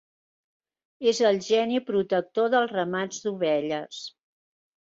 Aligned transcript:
És 1.11 1.19
el 1.31 1.37
geni 1.49 1.81
protector 1.91 2.51
dels 2.57 2.73
ramats 2.79 3.23
d'ovelles. 3.27 4.05